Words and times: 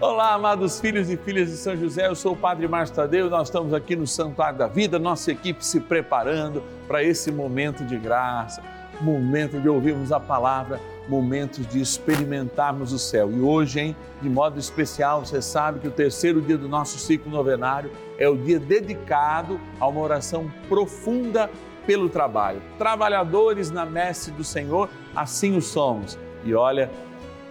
Olá, 0.00 0.34
amados 0.34 0.78
filhos 0.78 1.10
e 1.10 1.16
filhas 1.16 1.50
de 1.50 1.56
São 1.56 1.76
José, 1.76 2.06
eu 2.06 2.14
sou 2.14 2.34
o 2.34 2.36
Padre 2.36 2.68
Márcio 2.68 2.94
Tadeu, 2.94 3.28
nós 3.28 3.48
estamos 3.48 3.74
aqui 3.74 3.96
no 3.96 4.06
Santuário 4.06 4.56
da 4.56 4.68
Vida, 4.68 4.96
nossa 4.96 5.32
equipe 5.32 5.64
se 5.64 5.80
preparando 5.80 6.62
para 6.86 7.02
esse 7.02 7.32
momento 7.32 7.84
de 7.84 7.98
graça, 7.98 8.62
momento 9.00 9.60
de 9.60 9.68
ouvirmos 9.68 10.12
a 10.12 10.20
palavra, 10.20 10.80
momentos 11.08 11.66
de 11.66 11.80
experimentarmos 11.80 12.92
o 12.92 12.98
céu. 12.98 13.28
E 13.32 13.40
hoje, 13.40 13.80
hein, 13.80 13.96
de 14.22 14.30
modo 14.30 14.56
especial, 14.56 15.26
você 15.26 15.42
sabe 15.42 15.80
que 15.80 15.88
o 15.88 15.92
terceiro 15.92 16.40
dia 16.40 16.56
do 16.56 16.68
nosso 16.68 16.96
ciclo 16.96 17.28
novenário 17.28 17.90
é 18.20 18.28
o 18.28 18.36
dia 18.36 18.60
dedicado 18.60 19.58
a 19.80 19.88
uma 19.88 20.00
oração 20.00 20.48
profunda 20.68 21.50
pelo 21.84 22.08
trabalho. 22.08 22.62
Trabalhadores 22.78 23.68
na 23.68 23.84
messe 23.84 24.30
do 24.30 24.44
Senhor, 24.44 24.88
assim 25.16 25.56
o 25.56 25.60
somos. 25.60 26.16
E 26.44 26.54
olha, 26.54 26.88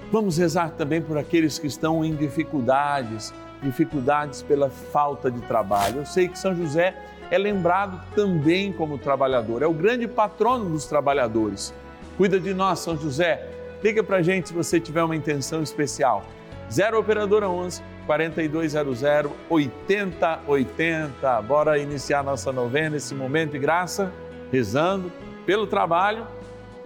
Vamos 0.10 0.38
rezar 0.38 0.72
também 0.72 1.02
por 1.02 1.18
aqueles 1.18 1.60
que 1.60 1.68
estão 1.68 2.04
em 2.04 2.16
dificuldades, 2.16 3.34
dificuldades 3.62 4.42
pela 4.42 4.70
falta 4.70 5.30
de 5.30 5.42
trabalho. 5.42 5.98
Eu 5.98 6.06
sei 6.06 6.30
que 6.30 6.40
São 6.40 6.56
José 6.56 6.96
é 7.30 7.38
lembrado 7.38 8.02
também 8.16 8.72
como 8.72 8.98
trabalhador, 8.98 9.62
é 9.62 9.68
o 9.68 9.74
grande 9.74 10.08
patrono 10.08 10.70
dos 10.70 10.86
trabalhadores. 10.86 11.74
Cuida 12.16 12.40
de 12.40 12.54
nós, 12.54 12.80
São 12.80 12.98
José. 12.98 13.50
Liga 13.84 14.02
para 14.02 14.22
gente 14.22 14.48
se 14.48 14.54
você 14.54 14.80
tiver 14.80 15.04
uma 15.04 15.16
intenção 15.16 15.62
especial. 15.62 16.26
0 16.72 17.00
Operadora 17.00 17.50
11 17.50 17.84
4200 18.06 19.04
8080. 19.50 21.42
Bora 21.42 21.78
iniciar 21.78 22.24
nossa 22.24 22.54
novena, 22.54 22.96
esse 22.96 23.14
momento 23.14 23.52
de 23.52 23.60
graça, 23.60 24.12
rezando 24.52 25.12
pelo 25.46 25.68
trabalho 25.68 26.26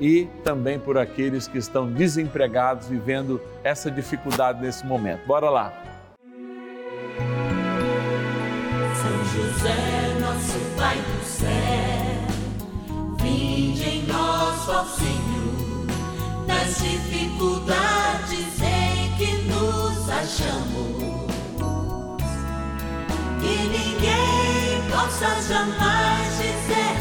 e 0.01 0.27
também 0.43 0.79
por 0.79 0.97
aqueles 0.97 1.47
que 1.47 1.59
estão 1.59 1.85
desempregados, 1.89 2.87
vivendo 2.87 3.39
essa 3.63 3.91
dificuldade 3.91 4.59
nesse 4.59 4.83
momento. 4.83 5.23
Bora 5.27 5.47
lá. 5.47 5.71
São 8.95 9.25
José, 9.25 10.19
nosso 10.19 10.57
Pai 10.75 10.97
do 10.97 11.23
céu, 11.23 11.49
vinde 13.21 13.87
em 13.87 14.07
nós, 14.07 14.67
ó 14.67 14.83
Senhor, 14.85 15.85
nas 16.47 16.79
dificuldades 16.79 18.59
em 18.59 19.15
que 19.17 19.37
nos 19.43 20.09
achamos. 20.09 21.21
Que 23.39 23.55
ninguém 23.69 24.81
possa 24.89 25.41
jamais 25.47 26.37
dizer 26.37 27.00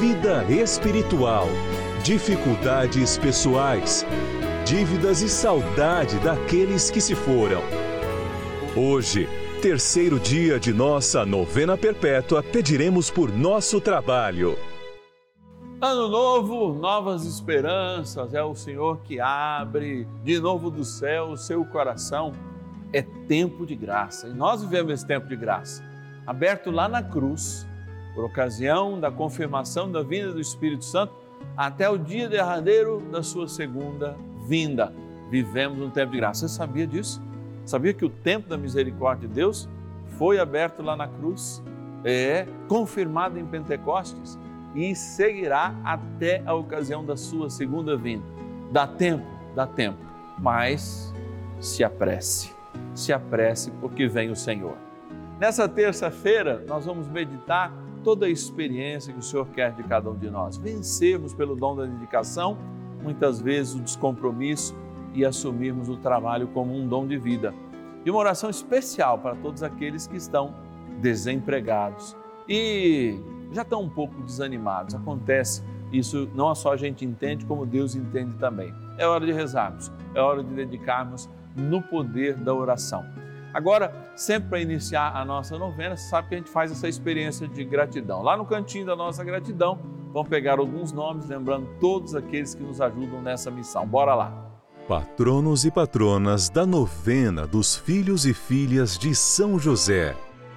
vida 0.00 0.44
espiritual, 0.50 1.48
dificuldades 2.02 3.16
pessoais 3.16 4.04
dívidas 4.66 5.22
e 5.22 5.28
saudade 5.28 6.18
daqueles 6.18 6.90
que 6.90 7.00
se 7.00 7.14
foram. 7.14 7.62
Hoje, 8.76 9.28
terceiro 9.62 10.18
dia 10.18 10.58
de 10.58 10.72
nossa 10.72 11.24
novena 11.24 11.76
perpétua, 11.76 12.42
pediremos 12.42 13.08
por 13.08 13.30
nosso 13.30 13.80
trabalho. 13.80 14.58
Ano 15.80 16.08
novo, 16.08 16.74
novas 16.74 17.24
esperanças, 17.24 18.34
é 18.34 18.42
o 18.42 18.56
Senhor 18.56 19.02
que 19.02 19.20
abre 19.20 20.04
de 20.24 20.40
novo 20.40 20.68
do 20.68 20.84
céu 20.84 21.28
o 21.30 21.36
seu 21.36 21.64
coração. 21.64 22.32
É 22.92 23.02
tempo 23.28 23.64
de 23.64 23.76
graça 23.76 24.26
e 24.26 24.34
nós 24.34 24.62
vivemos 24.62 24.92
esse 24.92 25.06
tempo 25.06 25.28
de 25.28 25.36
graça, 25.36 25.80
aberto 26.26 26.72
lá 26.72 26.88
na 26.88 27.04
cruz, 27.04 27.64
por 28.16 28.24
ocasião 28.24 28.98
da 28.98 29.10
confirmação 29.10 29.92
da 29.92 30.02
vinda 30.02 30.32
do 30.32 30.40
Espírito 30.40 30.86
Santo, 30.86 31.12
até 31.54 31.88
o 31.88 31.98
dia 31.98 32.30
derradeiro 32.30 33.02
da 33.12 33.22
sua 33.22 33.46
segunda 33.46 34.16
vinda. 34.48 34.90
Vivemos 35.30 35.78
um 35.78 35.90
tempo 35.90 36.12
de 36.12 36.16
graça. 36.16 36.48
Você 36.48 36.54
sabia 36.54 36.86
disso? 36.86 37.22
Sabia 37.66 37.92
que 37.92 38.06
o 38.06 38.08
tempo 38.08 38.48
da 38.48 38.56
misericórdia 38.56 39.28
de 39.28 39.34
Deus 39.34 39.68
foi 40.16 40.40
aberto 40.40 40.82
lá 40.82 40.96
na 40.96 41.06
cruz? 41.06 41.62
É 42.04 42.46
confirmado 42.68 43.38
em 43.38 43.44
Pentecostes 43.44 44.38
e 44.74 44.94
seguirá 44.94 45.74
até 45.84 46.42
a 46.46 46.54
ocasião 46.54 47.04
da 47.04 47.18
sua 47.18 47.50
segunda 47.50 47.98
vinda. 47.98 48.24
Dá 48.72 48.86
tempo, 48.86 49.26
dá 49.54 49.66
tempo, 49.66 49.98
mas 50.38 51.12
se 51.60 51.84
apresse, 51.84 52.54
se 52.94 53.12
apresse 53.12 53.70
porque 53.72 54.08
vem 54.08 54.30
o 54.30 54.36
Senhor. 54.36 54.76
Nessa 55.38 55.68
terça-feira, 55.68 56.64
nós 56.66 56.86
vamos 56.86 57.08
meditar 57.08 57.70
toda 58.06 58.26
a 58.26 58.30
experiência 58.30 59.12
que 59.12 59.18
o 59.18 59.22
Senhor 59.22 59.48
quer 59.48 59.72
de 59.72 59.82
cada 59.82 60.08
um 60.08 60.16
de 60.16 60.30
nós. 60.30 60.56
Vencermos 60.56 61.34
pelo 61.34 61.56
dom 61.56 61.74
da 61.74 61.86
dedicação 61.86 62.56
muitas 63.02 63.40
vezes 63.40 63.74
o 63.74 63.80
descompromisso 63.80 64.76
e 65.12 65.24
assumirmos 65.24 65.88
o 65.88 65.96
trabalho 65.96 66.46
como 66.54 66.72
um 66.72 66.86
dom 66.86 67.04
de 67.04 67.18
vida. 67.18 67.52
E 68.04 68.10
uma 68.10 68.20
oração 68.20 68.48
especial 68.48 69.18
para 69.18 69.34
todos 69.34 69.60
aqueles 69.64 70.06
que 70.06 70.16
estão 70.16 70.54
desempregados 71.00 72.16
e 72.48 73.18
já 73.50 73.62
estão 73.62 73.82
um 73.82 73.90
pouco 73.90 74.22
desanimados. 74.22 74.94
Acontece 74.94 75.64
isso, 75.92 76.30
não 76.32 76.54
só 76.54 76.74
a 76.74 76.76
gente 76.76 77.04
entende, 77.04 77.44
como 77.44 77.66
Deus 77.66 77.96
entende 77.96 78.36
também. 78.36 78.72
É 78.98 79.04
hora 79.04 79.26
de 79.26 79.32
rezarmos, 79.32 79.90
é 80.14 80.20
hora 80.20 80.44
de 80.44 80.54
dedicarmos 80.54 81.28
no 81.56 81.82
poder 81.82 82.36
da 82.36 82.54
oração. 82.54 83.04
Agora, 83.56 84.12
sempre 84.14 84.50
para 84.50 84.60
iniciar 84.60 85.16
a 85.16 85.24
nossa 85.24 85.56
novena, 85.56 85.96
você 85.96 86.10
sabe 86.10 86.28
que 86.28 86.34
a 86.34 86.38
gente 86.38 86.50
faz 86.50 86.70
essa 86.70 86.86
experiência 86.86 87.48
de 87.48 87.64
gratidão. 87.64 88.20
Lá 88.20 88.36
no 88.36 88.44
cantinho 88.44 88.84
da 88.84 88.94
nossa 88.94 89.24
gratidão, 89.24 89.78
vamos 90.12 90.28
pegar 90.28 90.58
alguns 90.58 90.92
nomes, 90.92 91.26
lembrando 91.26 91.66
todos 91.80 92.14
aqueles 92.14 92.54
que 92.54 92.62
nos 92.62 92.82
ajudam 92.82 93.22
nessa 93.22 93.50
missão. 93.50 93.86
Bora 93.86 94.14
lá! 94.14 94.46
Patronos 94.86 95.64
e 95.64 95.70
patronas 95.70 96.50
da 96.50 96.66
novena 96.66 97.46
dos 97.46 97.74
filhos 97.74 98.26
e 98.26 98.34
filhas 98.34 98.98
de 98.98 99.14
São 99.14 99.58
José. 99.58 100.14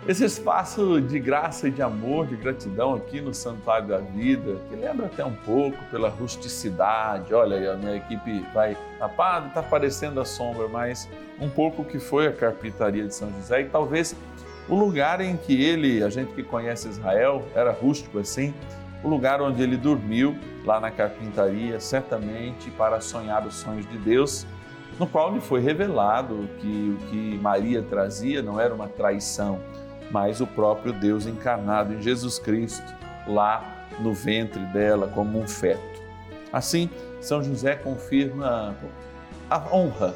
Esse 0.07 0.23
espaço 0.23 1.01
de 1.01 1.19
graça 1.19 1.67
e 1.67 1.71
de 1.71 1.81
amor, 1.81 2.25
de 2.25 2.35
gratidão 2.37 2.95
aqui 2.95 3.19
no 3.19 3.33
Santuário 3.33 3.89
da 3.89 3.97
Vida, 3.97 4.55
que 4.69 4.75
lembra 4.75 5.07
até 5.07 5.25
um 5.25 5.35
pouco 5.35 5.77
pela 5.91 6.07
rusticidade. 6.07 7.33
Olha 7.33 7.73
a 7.73 7.75
minha 7.75 7.97
equipe 7.97 8.45
vai, 8.53 8.77
rapaz, 8.99 9.47
está 9.47 9.61
parecendo 9.61 10.21
a 10.21 10.25
sombra, 10.25 10.67
mas 10.69 11.07
um 11.39 11.49
pouco 11.49 11.83
que 11.83 11.99
foi 11.99 12.27
a 12.27 12.31
carpintaria 12.31 13.05
de 13.05 13.13
São 13.13 13.29
José 13.33 13.62
e 13.62 13.65
talvez 13.65 14.15
o 14.69 14.75
lugar 14.75 15.19
em 15.19 15.35
que 15.35 15.62
ele, 15.62 16.01
a 16.01 16.09
gente 16.09 16.33
que 16.33 16.44
conhece 16.44 16.88
Israel, 16.88 17.44
era 17.53 17.71
rústico 17.71 18.19
assim, 18.19 18.53
o 19.03 19.09
lugar 19.09 19.41
onde 19.41 19.62
ele 19.62 19.75
dormiu, 19.75 20.35
lá 20.63 20.79
na 20.79 20.91
carpintaria, 20.91 21.79
certamente 21.79 22.71
para 22.71 23.01
sonhar 23.01 23.45
os 23.45 23.56
sonhos 23.56 23.88
de 23.89 23.97
Deus, 23.97 24.47
no 25.00 25.07
qual 25.07 25.33
lhe 25.33 25.39
foi 25.39 25.62
revelado 25.62 26.47
que 26.59 26.97
o 26.97 27.06
que 27.07 27.39
Maria 27.41 27.81
trazia 27.81 28.41
não 28.41 28.59
era 28.59 28.74
uma 28.74 28.88
traição, 28.88 29.59
mas 30.11 30.41
o 30.41 30.47
próprio 30.47 30.94
Deus 30.94 31.25
encarnado 31.25 31.94
em 31.94 32.01
Jesus 32.01 32.39
Cristo, 32.39 32.94
lá 33.27 33.88
no 34.00 34.13
ventre 34.13 34.63
dela 34.67 35.07
como 35.07 35.39
um 35.39 35.47
feto. 35.47 36.01
Assim, 36.51 36.89
São 37.21 37.44
José 37.44 37.75
confirma 37.75 38.75
a 39.50 39.75
honra 39.75 40.15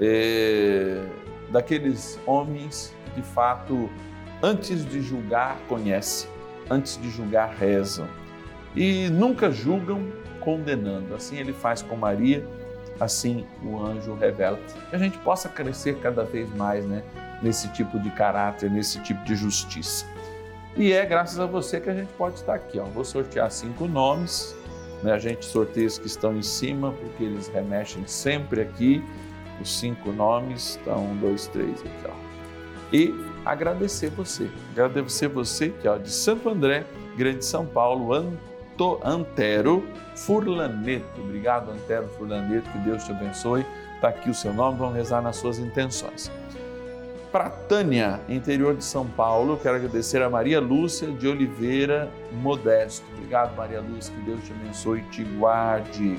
é, 0.00 1.04
daqueles 1.50 2.18
homens 2.26 2.94
que, 3.04 3.20
de 3.20 3.26
fato, 3.26 3.90
antes 4.42 4.84
de 4.84 5.00
julgar, 5.00 5.58
conhecem, 5.68 6.28
antes 6.70 7.00
de 7.00 7.10
julgar, 7.10 7.54
rezam 7.54 8.06
e 8.76 9.08
nunca 9.08 9.50
julgam 9.50 10.12
condenando. 10.40 11.14
Assim 11.14 11.38
ele 11.38 11.52
faz 11.52 11.82
com 11.82 11.96
Maria 11.96 12.46
assim 13.00 13.44
o 13.62 13.80
anjo 13.84 14.14
revela. 14.14 14.58
Que 14.90 14.96
a 14.96 14.98
gente 14.98 15.18
possa 15.18 15.48
crescer 15.48 15.98
cada 15.98 16.24
vez 16.24 16.52
mais 16.54 16.84
né, 16.84 17.02
nesse 17.44 17.68
tipo 17.68 18.00
de 18.00 18.10
caráter, 18.10 18.70
nesse 18.70 18.98
tipo 19.00 19.22
de 19.24 19.36
justiça. 19.36 20.06
E 20.76 20.92
é 20.92 21.04
graças 21.04 21.38
a 21.38 21.46
você 21.46 21.78
que 21.78 21.90
a 21.90 21.94
gente 21.94 22.10
pode 22.14 22.36
estar 22.36 22.54
aqui. 22.54 22.80
Ó. 22.80 22.84
Vou 22.84 23.04
sortear 23.04 23.50
cinco 23.50 23.86
nomes. 23.86 24.56
Né? 25.02 25.12
A 25.12 25.18
gente 25.18 25.44
sorteia 25.44 25.86
os 25.86 25.98
que 25.98 26.06
estão 26.06 26.34
em 26.34 26.42
cima, 26.42 26.90
porque 26.90 27.22
eles 27.22 27.46
remexem 27.48 28.04
sempre 28.06 28.62
aqui. 28.62 29.04
Os 29.60 29.78
cinco 29.78 30.10
nomes. 30.10 30.80
Então, 30.80 31.04
um, 31.04 31.16
dois, 31.16 31.46
três 31.48 31.80
aqui. 31.80 32.08
Ó. 32.08 32.14
E 32.92 33.14
agradecer 33.44 34.10
você. 34.10 34.50
Agradecer 34.72 35.28
você 35.28 35.68
que 35.68 35.86
ó, 35.86 35.96
de 35.98 36.10
Santo 36.10 36.48
André, 36.48 36.84
Grande 37.16 37.44
São 37.44 37.66
Paulo, 37.66 38.12
Anto, 38.12 39.00
Antero 39.04 39.86
Furlaneto. 40.16 41.20
Obrigado, 41.20 41.70
Antero 41.70 42.08
Furlaneto. 42.08 42.68
Que 42.70 42.78
Deus 42.78 43.04
te 43.04 43.12
abençoe. 43.12 43.64
Está 43.94 44.08
aqui 44.08 44.30
o 44.30 44.34
seu 44.34 44.52
nome. 44.52 44.78
Vamos 44.78 44.96
rezar 44.96 45.22
nas 45.22 45.36
suas 45.36 45.58
intenções 45.58 46.32
para 47.34 47.50
Tânia, 47.50 48.20
interior 48.28 48.76
de 48.76 48.84
São 48.84 49.04
Paulo. 49.04 49.58
Quero 49.60 49.74
agradecer 49.74 50.22
a 50.22 50.30
Maria 50.30 50.60
Lúcia 50.60 51.10
de 51.10 51.26
Oliveira 51.26 52.08
Modesto. 52.30 53.04
Obrigado, 53.12 53.56
Maria 53.56 53.80
Lúcia, 53.80 54.14
que 54.14 54.20
Deus 54.20 54.44
te 54.44 54.52
abençoe 54.52 55.00
e 55.00 55.02
te 55.10 55.24
guarde. 55.24 56.16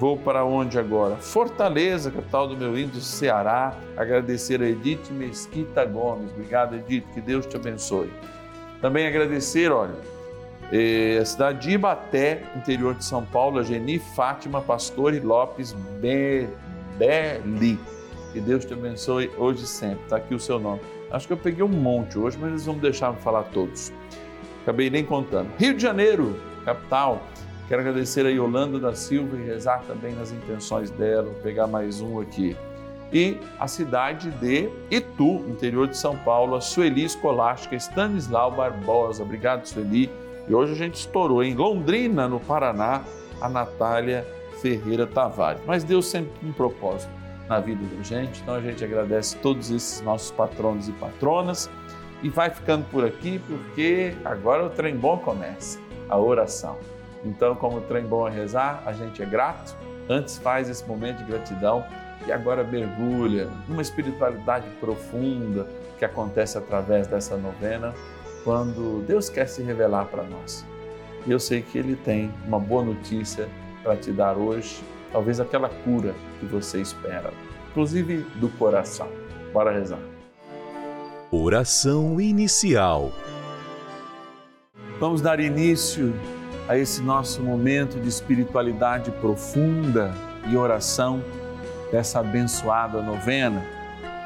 Vou 0.00 0.16
para 0.16 0.44
onde 0.44 0.80
agora? 0.80 1.14
Fortaleza, 1.14 2.10
capital 2.10 2.48
do 2.48 2.56
meu 2.56 2.76
índio 2.76 3.00
Ceará. 3.00 3.78
Agradecer 3.96 4.60
a 4.60 4.68
Edith 4.68 5.12
Mesquita 5.12 5.84
Gomes. 5.84 6.32
Obrigado, 6.32 6.74
Edith, 6.74 7.04
que 7.14 7.20
Deus 7.20 7.46
te 7.46 7.54
abençoe. 7.54 8.12
Também 8.80 9.06
agradecer, 9.06 9.70
olha, 9.70 9.94
eh, 10.72 11.20
a 11.22 11.24
cidade 11.24 11.60
de 11.60 11.70
Ibaté, 11.70 12.42
interior 12.56 12.96
de 12.96 13.04
São 13.04 13.24
Paulo, 13.24 13.60
a 13.60 13.62
Geni 13.62 14.00
Fátima 14.00 14.60
Pastore 14.60 15.20
Lopes 15.20 15.72
Belli. 16.98 17.78
Que 18.32 18.40
Deus 18.40 18.64
te 18.64 18.72
abençoe 18.72 19.30
hoje 19.36 19.64
e 19.64 19.66
sempre. 19.66 20.02
Está 20.04 20.16
aqui 20.16 20.34
o 20.34 20.40
seu 20.40 20.58
nome. 20.58 20.80
Acho 21.10 21.26
que 21.26 21.32
eu 21.34 21.36
peguei 21.36 21.62
um 21.62 21.68
monte 21.68 22.18
hoje, 22.18 22.38
mas 22.40 22.48
eles 22.50 22.64
vão 22.64 22.78
deixar 22.78 23.12
me 23.12 23.18
falar 23.20 23.42
todos. 23.44 23.92
Acabei 24.62 24.88
nem 24.88 25.04
contando. 25.04 25.50
Rio 25.58 25.74
de 25.74 25.82
Janeiro, 25.82 26.40
capital. 26.64 27.22
Quero 27.68 27.82
agradecer 27.82 28.24
a 28.24 28.30
Yolanda 28.30 28.78
da 28.78 28.94
Silva 28.94 29.36
e 29.36 29.44
rezar 29.44 29.82
também 29.86 30.14
nas 30.14 30.32
intenções 30.32 30.90
dela. 30.90 31.24
Vou 31.24 31.42
pegar 31.42 31.66
mais 31.66 32.00
um 32.00 32.20
aqui. 32.20 32.56
E 33.12 33.36
a 33.60 33.68
cidade 33.68 34.30
de 34.30 34.70
Itu, 34.90 35.44
interior 35.46 35.86
de 35.86 35.98
São 35.98 36.16
Paulo, 36.16 36.56
a 36.56 36.60
Sueli 36.62 37.04
Escolástica 37.04 37.76
Stanislau 37.76 38.52
Barbosa. 38.52 39.22
Obrigado, 39.22 39.66
Sueli. 39.66 40.10
E 40.48 40.54
hoje 40.54 40.72
a 40.72 40.76
gente 40.76 40.94
estourou 40.94 41.44
em 41.44 41.54
Londrina, 41.54 42.26
no 42.26 42.40
Paraná, 42.40 43.02
a 43.40 43.48
Natália 43.50 44.26
Ferreira 44.62 45.06
Tavares. 45.06 45.60
Mas 45.66 45.84
Deus 45.84 46.06
sempre 46.06 46.32
tem 46.40 46.48
um 46.48 46.52
propósito 46.54 47.21
na 47.48 47.60
vida 47.60 47.84
da 47.94 48.02
gente. 48.02 48.40
Então 48.42 48.54
a 48.54 48.60
gente 48.60 48.84
agradece 48.84 49.36
todos 49.38 49.70
esses 49.70 50.00
nossos 50.00 50.30
patronos 50.30 50.88
e 50.88 50.92
patronas 50.92 51.70
e 52.22 52.28
vai 52.28 52.50
ficando 52.50 52.84
por 52.90 53.04
aqui 53.04 53.40
porque 53.46 54.14
agora 54.24 54.64
o 54.64 54.70
trem 54.70 54.96
bom 54.96 55.18
começa, 55.18 55.78
a 56.08 56.18
oração. 56.18 56.78
Então, 57.24 57.54
como 57.54 57.78
o 57.78 57.80
trem 57.82 58.04
bom 58.04 58.26
é 58.26 58.30
rezar, 58.30 58.82
a 58.84 58.92
gente 58.92 59.22
é 59.22 59.26
grato, 59.26 59.76
antes 60.08 60.38
faz 60.38 60.68
esse 60.68 60.84
momento 60.86 61.18
de 61.18 61.24
gratidão 61.24 61.84
e 62.26 62.32
agora 62.32 62.64
mergulha 62.64 63.48
numa 63.68 63.82
espiritualidade 63.82 64.68
profunda 64.80 65.66
que 65.98 66.04
acontece 66.04 66.58
através 66.58 67.06
dessa 67.06 67.36
novena, 67.36 67.94
quando 68.44 69.04
Deus 69.06 69.28
quer 69.28 69.46
se 69.46 69.62
revelar 69.62 70.06
para 70.06 70.24
nós. 70.24 70.66
E 71.24 71.30
eu 71.30 71.38
sei 71.38 71.62
que 71.62 71.78
Ele 71.78 71.94
tem 71.94 72.32
uma 72.44 72.58
boa 72.58 72.84
notícia 72.84 73.48
para 73.84 73.96
te 73.96 74.10
dar 74.10 74.36
hoje 74.36 74.82
talvez 75.12 75.38
aquela 75.38 75.68
cura 75.68 76.14
que 76.40 76.46
você 76.46 76.80
espera, 76.80 77.32
inclusive 77.70 78.18
do 78.36 78.48
coração. 78.48 79.08
Bora 79.52 79.70
rezar. 79.70 80.00
Oração 81.30 82.20
inicial. 82.20 83.12
Vamos 84.98 85.20
dar 85.20 85.40
início 85.40 86.14
a 86.68 86.76
esse 86.76 87.02
nosso 87.02 87.42
momento 87.42 88.00
de 88.00 88.08
espiritualidade 88.08 89.10
profunda 89.12 90.12
e 90.48 90.56
oração 90.56 91.22
dessa 91.90 92.20
abençoada 92.20 93.02
novena, 93.02 93.62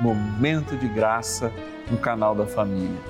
Momento 0.00 0.76
de 0.76 0.86
Graça 0.88 1.52
no 1.90 1.96
canal 1.96 2.34
da 2.34 2.46
Família. 2.46 3.00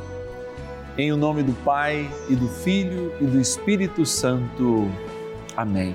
Em 0.97 1.13
o 1.13 1.17
nome 1.17 1.43
do 1.43 1.53
Pai 1.65 2.11
e 2.29 2.35
do 2.35 2.49
Filho 2.49 3.13
e 3.21 3.27
do 3.27 3.39
Espírito 3.39 4.07
Santo. 4.07 4.91
Amém. 5.57 5.95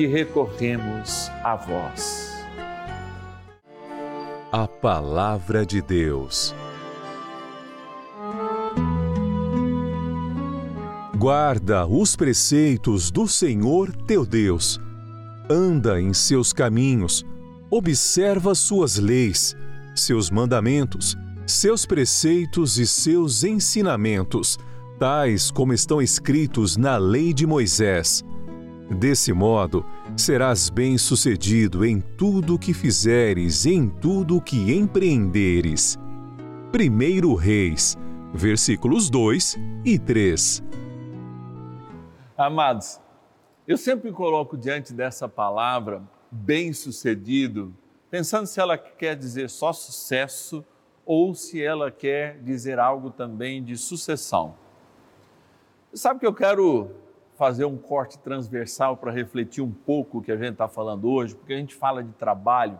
que 0.00 0.06
recorremos 0.06 1.28
a 1.44 1.54
vós. 1.56 2.32
A 4.50 4.66
Palavra 4.66 5.66
de 5.66 5.82
Deus. 5.82 6.54
Guarda 11.18 11.86
os 11.86 12.16
preceitos 12.16 13.10
do 13.10 13.28
Senhor 13.28 13.94
teu 14.06 14.24
Deus, 14.24 14.80
anda 15.50 16.00
em 16.00 16.14
seus 16.14 16.50
caminhos, 16.50 17.22
observa 17.70 18.54
suas 18.54 18.96
leis, 18.96 19.54
seus 19.94 20.30
mandamentos, 20.30 21.14
seus 21.46 21.84
preceitos 21.84 22.78
e 22.78 22.86
seus 22.86 23.44
ensinamentos, 23.44 24.56
tais 24.98 25.50
como 25.50 25.74
estão 25.74 26.00
escritos 26.00 26.78
na 26.78 26.96
lei 26.96 27.34
de 27.34 27.46
Moisés 27.46 28.24
Desse 28.90 29.32
modo, 29.32 29.86
serás 30.16 30.68
bem-sucedido 30.68 31.84
em 31.84 32.00
tudo 32.00 32.56
o 32.56 32.58
que 32.58 32.74
fizeres, 32.74 33.64
em 33.64 33.88
tudo 33.88 34.38
o 34.38 34.42
que 34.42 34.74
empreenderes. 34.74 35.96
1 36.74 37.34
Reis, 37.36 37.96
versículos 38.34 39.08
2 39.08 39.56
e 39.84 39.96
3. 39.96 40.64
Amados, 42.36 43.00
eu 43.66 43.76
sempre 43.76 44.10
coloco 44.10 44.58
diante 44.58 44.92
dessa 44.92 45.28
palavra 45.28 46.02
bem-sucedido, 46.28 47.72
pensando 48.10 48.46
se 48.46 48.58
ela 48.58 48.76
quer 48.76 49.14
dizer 49.14 49.50
só 49.50 49.72
sucesso 49.72 50.64
ou 51.06 51.32
se 51.32 51.62
ela 51.62 51.92
quer 51.92 52.42
dizer 52.42 52.80
algo 52.80 53.08
também 53.10 53.62
de 53.62 53.76
sucessão. 53.76 54.56
Sabe 55.94 56.18
que 56.18 56.26
eu 56.26 56.34
quero 56.34 56.90
fazer 57.40 57.64
um 57.64 57.78
corte 57.78 58.18
transversal 58.18 58.98
para 58.98 59.10
refletir 59.10 59.62
um 59.62 59.72
pouco 59.72 60.18
o 60.18 60.22
que 60.22 60.30
a 60.30 60.36
gente 60.36 60.52
está 60.52 60.68
falando 60.68 61.08
hoje, 61.08 61.34
porque 61.34 61.54
a 61.54 61.56
gente 61.56 61.74
fala 61.74 62.04
de 62.04 62.12
trabalho. 62.12 62.78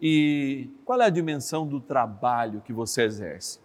E 0.00 0.70
qual 0.82 0.98
é 1.02 1.04
a 1.04 1.10
dimensão 1.10 1.66
do 1.66 1.78
trabalho 1.78 2.62
que 2.62 2.72
você 2.72 3.02
exerce? 3.02 3.60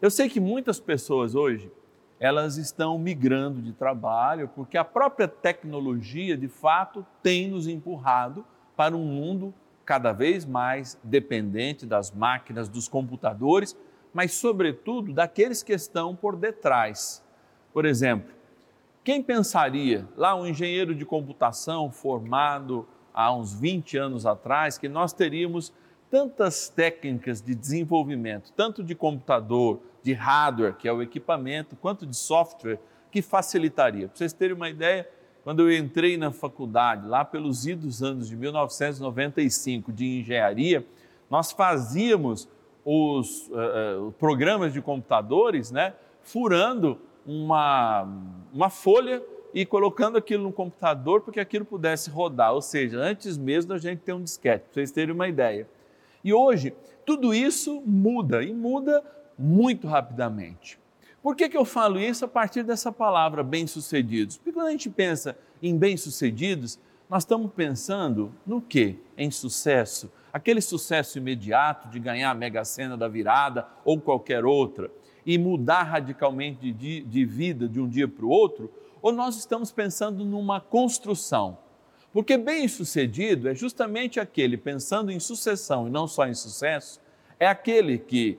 Eu 0.00 0.10
sei 0.10 0.30
que 0.30 0.40
muitas 0.40 0.80
pessoas 0.80 1.34
hoje, 1.34 1.70
elas 2.18 2.56
estão 2.56 2.98
migrando 2.98 3.60
de 3.60 3.74
trabalho 3.74 4.48
porque 4.48 4.78
a 4.78 4.84
própria 4.84 5.28
tecnologia, 5.28 6.38
de 6.38 6.48
fato, 6.48 7.04
tem 7.22 7.50
nos 7.50 7.68
empurrado 7.68 8.46
para 8.74 8.96
um 8.96 9.04
mundo 9.04 9.52
cada 9.84 10.10
vez 10.10 10.46
mais 10.46 10.98
dependente 11.04 11.84
das 11.84 12.10
máquinas, 12.10 12.66
dos 12.66 12.88
computadores, 12.88 13.76
mas, 14.14 14.32
sobretudo, 14.32 15.12
daqueles 15.12 15.62
que 15.62 15.74
estão 15.74 16.16
por 16.16 16.34
detrás. 16.34 17.22
Por 17.74 17.84
exemplo, 17.84 18.39
quem 19.02 19.22
pensaria, 19.22 20.06
lá 20.16 20.34
um 20.34 20.46
engenheiro 20.46 20.94
de 20.94 21.04
computação 21.06 21.90
formado 21.90 22.86
há 23.14 23.34
uns 23.34 23.54
20 23.54 23.96
anos 23.96 24.26
atrás, 24.26 24.76
que 24.76 24.88
nós 24.88 25.12
teríamos 25.12 25.72
tantas 26.10 26.68
técnicas 26.68 27.40
de 27.40 27.54
desenvolvimento, 27.54 28.52
tanto 28.52 28.82
de 28.82 28.94
computador, 28.94 29.80
de 30.02 30.12
hardware, 30.12 30.74
que 30.74 30.88
é 30.88 30.92
o 30.92 31.02
equipamento, 31.02 31.76
quanto 31.76 32.06
de 32.06 32.16
software, 32.16 32.78
que 33.10 33.22
facilitaria. 33.22 34.08
Para 34.08 34.16
vocês 34.16 34.32
terem 34.32 34.54
uma 34.54 34.68
ideia, 34.68 35.08
quando 35.42 35.62
eu 35.62 35.76
entrei 35.76 36.16
na 36.16 36.30
faculdade, 36.30 37.06
lá 37.06 37.24
pelos 37.24 37.66
idos 37.66 38.02
anos 38.02 38.28
de 38.28 38.36
1995, 38.36 39.92
de 39.92 40.20
engenharia, 40.20 40.84
nós 41.30 41.52
fazíamos 41.52 42.48
os 42.84 43.48
uh, 43.48 44.12
programas 44.18 44.72
de 44.72 44.82
computadores, 44.82 45.70
né, 45.70 45.94
furando 46.22 47.00
uma, 47.26 48.08
uma 48.52 48.70
folha 48.70 49.22
e 49.52 49.66
colocando 49.66 50.16
aquilo 50.16 50.44
no 50.44 50.52
computador 50.52 51.22
para 51.22 51.32
que 51.32 51.40
aquilo 51.40 51.64
pudesse 51.64 52.10
rodar, 52.10 52.52
ou 52.52 52.62
seja, 52.62 52.98
antes 52.98 53.36
mesmo 53.36 53.70
da 53.70 53.78
gente 53.78 54.00
ter 54.00 54.12
um 54.12 54.22
disquete, 54.22 54.64
para 54.64 54.74
vocês 54.74 54.90
terem 54.90 55.14
uma 55.14 55.28
ideia. 55.28 55.68
E 56.22 56.32
hoje, 56.32 56.74
tudo 57.04 57.34
isso 57.34 57.82
muda 57.84 58.42
e 58.42 58.52
muda 58.52 59.02
muito 59.38 59.86
rapidamente. 59.86 60.78
Por 61.22 61.36
que, 61.36 61.48
que 61.48 61.56
eu 61.56 61.64
falo 61.64 61.98
isso 61.98 62.24
a 62.24 62.28
partir 62.28 62.62
dessa 62.62 62.90
palavra 62.90 63.42
bem-sucedidos? 63.42 64.36
Porque 64.36 64.52
quando 64.52 64.68
a 64.68 64.70
gente 64.70 64.88
pensa 64.88 65.36
em 65.62 65.76
bem-sucedidos, 65.76 66.78
nós 67.08 67.24
estamos 67.24 67.50
pensando 67.52 68.32
no 68.46 68.60
que? 68.62 68.98
Em 69.18 69.30
sucesso. 69.30 70.10
Aquele 70.32 70.60
sucesso 70.60 71.18
imediato 71.18 71.88
de 71.88 71.98
ganhar 71.98 72.30
a 72.30 72.34
mega 72.34 72.64
sena 72.64 72.96
da 72.96 73.08
virada 73.08 73.66
ou 73.84 74.00
qualquer 74.00 74.44
outra 74.44 74.90
e 75.24 75.38
mudar 75.38 75.82
radicalmente 75.84 76.72
de, 76.72 77.02
de 77.02 77.24
vida 77.24 77.68
de 77.68 77.80
um 77.80 77.88
dia 77.88 78.08
para 78.08 78.24
o 78.24 78.28
outro, 78.28 78.70
ou 79.02 79.12
nós 79.12 79.36
estamos 79.36 79.70
pensando 79.72 80.24
numa 80.24 80.60
construção. 80.60 81.58
Porque 82.12 82.36
bem-sucedido 82.36 83.48
é 83.48 83.54
justamente 83.54 84.18
aquele, 84.18 84.56
pensando 84.56 85.10
em 85.10 85.20
sucessão 85.20 85.86
e 85.86 85.90
não 85.90 86.08
só 86.08 86.26
em 86.26 86.34
sucesso, 86.34 87.00
é 87.38 87.46
aquele 87.46 87.98
que 87.98 88.38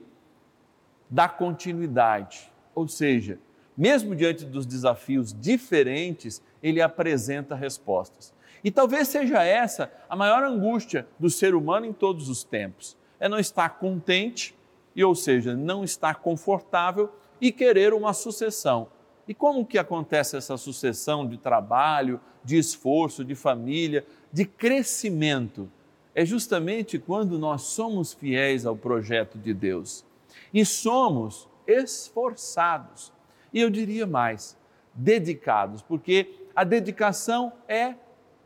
dá 1.08 1.28
continuidade, 1.28 2.50
ou 2.74 2.86
seja, 2.86 3.38
mesmo 3.76 4.14
diante 4.14 4.44
dos 4.44 4.66
desafios 4.66 5.32
diferentes, 5.32 6.42
ele 6.62 6.80
apresenta 6.80 7.54
respostas. 7.54 8.32
E 8.62 8.70
talvez 8.70 9.08
seja 9.08 9.42
essa 9.42 9.92
a 10.08 10.14
maior 10.14 10.44
angústia 10.44 11.06
do 11.18 11.28
ser 11.28 11.54
humano 11.54 11.86
em 11.86 11.92
todos 11.92 12.28
os 12.28 12.44
tempos: 12.44 12.96
é 13.18 13.28
não 13.28 13.38
estar 13.38 13.70
contente, 13.70 14.54
e 14.94 15.04
ou 15.04 15.14
seja, 15.14 15.56
não 15.56 15.84
estar 15.84 16.16
confortável 16.16 17.10
e 17.40 17.50
querer 17.50 17.92
uma 17.92 18.12
sucessão. 18.12 18.88
E 19.26 19.34
como 19.34 19.64
que 19.64 19.78
acontece 19.78 20.36
essa 20.36 20.56
sucessão 20.56 21.26
de 21.26 21.38
trabalho, 21.38 22.20
de 22.44 22.58
esforço, 22.58 23.24
de 23.24 23.34
família, 23.34 24.04
de 24.32 24.44
crescimento? 24.44 25.70
É 26.14 26.24
justamente 26.24 26.98
quando 26.98 27.38
nós 27.38 27.62
somos 27.62 28.12
fiéis 28.12 28.66
ao 28.66 28.76
projeto 28.76 29.38
de 29.38 29.54
Deus 29.54 30.04
e 30.52 30.64
somos 30.64 31.48
esforçados. 31.66 33.12
E 33.52 33.60
eu 33.60 33.70
diria 33.70 34.06
mais, 34.06 34.56
dedicados, 34.94 35.80
porque 35.82 36.46
a 36.54 36.64
dedicação 36.64 37.52
é 37.66 37.94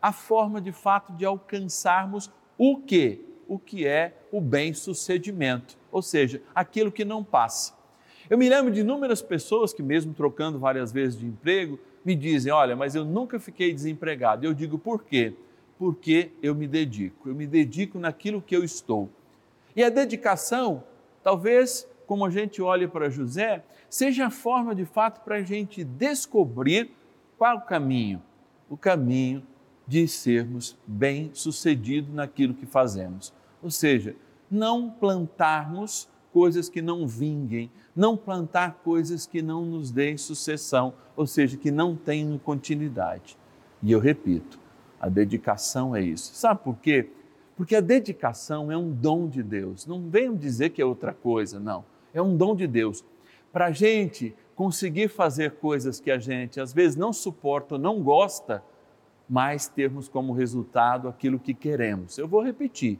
a 0.00 0.12
forma 0.12 0.60
de 0.60 0.70
fato 0.72 1.12
de 1.12 1.24
alcançarmos 1.24 2.30
o 2.56 2.78
que? 2.78 3.25
O 3.48 3.58
que 3.58 3.86
é 3.86 4.14
o 4.32 4.40
bem-sucedimento, 4.40 5.76
ou 5.90 6.02
seja, 6.02 6.42
aquilo 6.54 6.90
que 6.90 7.04
não 7.04 7.22
passa. 7.22 7.74
Eu 8.28 8.36
me 8.36 8.48
lembro 8.48 8.72
de 8.72 8.80
inúmeras 8.80 9.22
pessoas 9.22 9.72
que, 9.72 9.82
mesmo 9.82 10.12
trocando 10.12 10.58
várias 10.58 10.90
vezes 10.90 11.18
de 11.18 11.26
emprego, 11.26 11.78
me 12.04 12.14
dizem: 12.14 12.52
Olha, 12.52 12.74
mas 12.74 12.94
eu 12.94 13.04
nunca 13.04 13.38
fiquei 13.38 13.72
desempregado. 13.72 14.44
Eu 14.44 14.52
digo: 14.52 14.78
Por 14.78 15.04
quê? 15.04 15.34
Porque 15.78 16.32
eu 16.42 16.54
me 16.54 16.66
dedico, 16.66 17.28
eu 17.28 17.34
me 17.34 17.46
dedico 17.46 17.98
naquilo 17.98 18.42
que 18.42 18.56
eu 18.56 18.64
estou. 18.64 19.08
E 19.76 19.84
a 19.84 19.90
dedicação, 19.90 20.82
talvez, 21.22 21.86
como 22.06 22.24
a 22.24 22.30
gente 22.30 22.62
olha 22.62 22.88
para 22.88 23.10
José, 23.10 23.62
seja 23.88 24.26
a 24.26 24.30
forma 24.30 24.74
de 24.74 24.84
fato 24.84 25.22
para 25.22 25.36
a 25.36 25.42
gente 25.42 25.84
descobrir 25.84 26.90
qual 27.36 27.58
o 27.58 27.60
caminho? 27.60 28.22
O 28.70 28.76
caminho 28.76 29.46
de 29.86 30.08
sermos 30.08 30.76
bem-sucedidos 30.86 32.12
naquilo 32.12 32.54
que 32.54 32.66
fazemos. 32.66 33.32
Ou 33.62 33.70
seja, 33.70 34.16
não 34.50 34.90
plantarmos 34.90 36.08
coisas 36.32 36.68
que 36.68 36.82
não 36.82 37.06
vinguem, 37.06 37.70
não 37.94 38.16
plantar 38.16 38.80
coisas 38.84 39.26
que 39.26 39.40
não 39.40 39.64
nos 39.64 39.90
deem 39.90 40.18
sucessão, 40.18 40.92
ou 41.16 41.26
seja, 41.26 41.56
que 41.56 41.70
não 41.70 41.96
tenham 41.96 42.36
continuidade. 42.38 43.38
E 43.82 43.92
eu 43.92 43.98
repito, 43.98 44.58
a 45.00 45.08
dedicação 45.08 45.94
é 45.94 46.02
isso. 46.02 46.34
Sabe 46.34 46.62
por 46.62 46.76
quê? 46.76 47.08
Porque 47.56 47.74
a 47.74 47.80
dedicação 47.80 48.70
é 48.70 48.76
um 48.76 48.90
dom 48.92 49.28
de 49.28 49.42
Deus. 49.42 49.86
Não 49.86 50.10
venham 50.10 50.36
dizer 50.36 50.70
que 50.70 50.82
é 50.82 50.84
outra 50.84 51.14
coisa, 51.14 51.58
não. 51.58 51.84
É 52.12 52.20
um 52.20 52.36
dom 52.36 52.54
de 52.54 52.66
Deus. 52.66 53.02
Para 53.52 53.66
a 53.66 53.72
gente 53.72 54.34
conseguir 54.54 55.08
fazer 55.08 55.52
coisas 55.52 56.00
que 56.00 56.10
a 56.10 56.18
gente 56.18 56.60
às 56.60 56.72
vezes 56.72 56.96
não 56.96 57.12
suporta, 57.12 57.78
não 57.78 58.02
gosta, 58.02 58.62
mas 59.28 59.68
termos 59.68 60.08
como 60.08 60.32
resultado 60.32 61.08
aquilo 61.08 61.38
que 61.38 61.54
queremos. 61.54 62.18
Eu 62.18 62.28
vou 62.28 62.42
repetir 62.42 62.98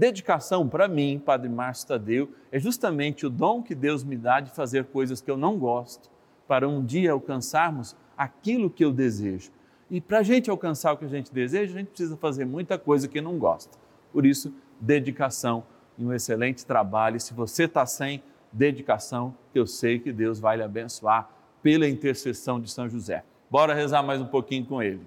Dedicação, 0.00 0.66
para 0.66 0.88
mim, 0.88 1.20
Padre 1.22 1.50
Márcio 1.50 1.88
Tadeu, 1.88 2.30
é 2.50 2.58
justamente 2.58 3.26
o 3.26 3.28
dom 3.28 3.62
que 3.62 3.74
Deus 3.74 4.02
me 4.02 4.16
dá 4.16 4.40
de 4.40 4.50
fazer 4.50 4.86
coisas 4.86 5.20
que 5.20 5.30
eu 5.30 5.36
não 5.36 5.58
gosto, 5.58 6.08
para 6.48 6.66
um 6.66 6.82
dia 6.82 7.12
alcançarmos 7.12 7.94
aquilo 8.16 8.70
que 8.70 8.82
eu 8.82 8.94
desejo. 8.94 9.50
E 9.90 10.00
para 10.00 10.20
a 10.20 10.22
gente 10.22 10.48
alcançar 10.48 10.94
o 10.94 10.96
que 10.96 11.04
a 11.04 11.08
gente 11.08 11.30
deseja, 11.30 11.74
a 11.74 11.78
gente 11.78 11.88
precisa 11.88 12.16
fazer 12.16 12.46
muita 12.46 12.78
coisa 12.78 13.06
que 13.06 13.20
não 13.20 13.38
gosta. 13.38 13.76
Por 14.10 14.24
isso, 14.24 14.50
dedicação 14.80 15.64
e 15.98 16.04
um 16.06 16.14
excelente 16.14 16.64
trabalho. 16.64 17.18
E 17.18 17.20
se 17.20 17.34
você 17.34 17.64
está 17.64 17.84
sem 17.84 18.22
dedicação, 18.50 19.36
eu 19.54 19.66
sei 19.66 19.98
que 19.98 20.12
Deus 20.12 20.40
vai 20.40 20.56
lhe 20.56 20.62
abençoar 20.62 21.28
pela 21.62 21.86
intercessão 21.86 22.58
de 22.58 22.70
São 22.70 22.88
José. 22.88 23.22
Bora 23.50 23.74
rezar 23.74 24.02
mais 24.02 24.18
um 24.18 24.26
pouquinho 24.26 24.64
com 24.64 24.82
ele. 24.82 25.06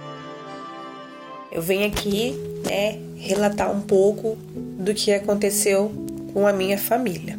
Eu 1.51 1.61
venho 1.61 1.85
aqui, 1.85 2.33
né, 2.63 2.97
relatar 3.17 3.69
um 3.69 3.81
pouco 3.81 4.37
do 4.79 4.93
que 4.93 5.11
aconteceu 5.11 5.91
com 6.33 6.47
a 6.47 6.53
minha 6.53 6.77
família. 6.77 7.37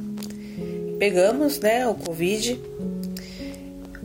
Pegamos, 0.99 1.59
né, 1.59 1.89
o 1.89 1.95
Covid. 1.95 2.61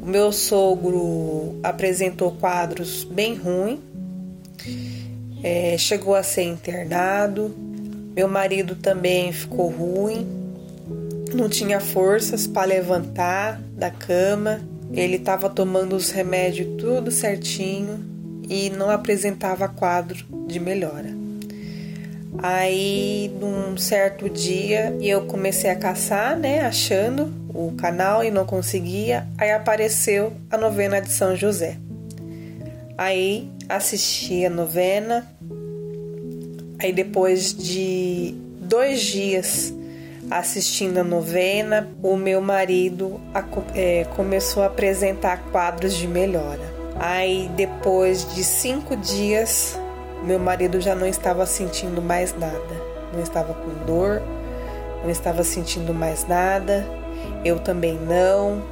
O 0.01 0.05
meu 0.05 0.31
sogro 0.31 1.59
apresentou 1.61 2.31
quadros 2.31 3.03
bem 3.03 3.35
ruins, 3.35 3.79
é, 5.43 5.77
chegou 5.77 6.15
a 6.15 6.23
ser 6.23 6.43
internado, 6.43 7.53
meu 8.15 8.29
marido 8.29 8.75
também 8.75 9.33
ficou 9.33 9.69
ruim, 9.69 10.25
não 11.33 11.49
tinha 11.49 11.81
forças 11.81 12.47
para 12.47 12.65
levantar 12.65 13.61
da 13.73 13.91
cama. 13.91 14.61
Ele 14.93 15.17
estava 15.17 15.49
tomando 15.49 15.97
os 15.97 16.09
remédios 16.11 16.81
tudo 16.81 17.11
certinho 17.11 18.16
e 18.49 18.69
não 18.69 18.89
apresentava 18.89 19.67
quadro 19.67 20.25
de 20.47 20.59
melhora. 20.59 21.15
Aí, 22.39 23.31
num 23.39 23.77
certo 23.77 24.29
dia, 24.29 24.95
eu 25.01 25.25
comecei 25.25 25.69
a 25.69 25.75
caçar, 25.75 26.37
né, 26.37 26.61
achando 26.61 27.33
o 27.49 27.71
canal 27.71 28.23
e 28.23 28.29
não 28.29 28.45
conseguia. 28.45 29.27
Aí 29.37 29.51
apareceu 29.51 30.33
a 30.51 30.57
novena 30.57 31.01
de 31.01 31.11
São 31.11 31.35
José. 31.35 31.77
Aí 32.97 33.49
assisti 33.67 34.45
a 34.45 34.49
novena, 34.49 35.27
Aí 36.79 36.93
depois 36.93 37.55
de 37.55 38.35
dois 38.61 39.01
dias 39.01 39.73
assistindo 40.29 40.99
a 40.99 41.03
novena, 41.03 41.89
o 42.03 42.15
meu 42.15 42.41
marido 42.41 43.19
é, 43.73 44.05
começou 44.15 44.61
a 44.61 44.67
apresentar 44.67 45.41
quadros 45.51 45.95
de 45.95 46.07
melhora. 46.07 46.76
Aí 46.99 47.49
depois 47.55 48.33
de 48.33 48.43
cinco 48.43 48.95
dias, 48.95 49.79
meu 50.23 50.39
marido 50.39 50.81
já 50.81 50.95
não 50.95 51.07
estava 51.07 51.45
sentindo 51.45 52.01
mais 52.01 52.37
nada, 52.37 52.81
não 53.13 53.21
estava 53.21 53.53
com 53.53 53.85
dor, 53.85 54.21
não 55.03 55.09
estava 55.09 55.43
sentindo 55.43 55.93
mais 55.93 56.27
nada, 56.27 56.85
eu 57.45 57.59
também 57.59 57.95
não. 57.95 58.63